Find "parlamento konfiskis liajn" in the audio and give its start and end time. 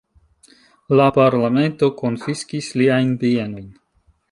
1.17-3.15